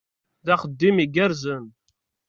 D 0.45 0.47
axeddim 0.53 0.97
igerrzen. 1.03 1.65